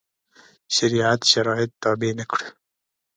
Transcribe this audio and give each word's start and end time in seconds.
شریعت 0.75 1.21
شرایط 1.31 1.71
تابع 1.83 2.11
نه 2.19 2.25
کړو. 2.31 2.47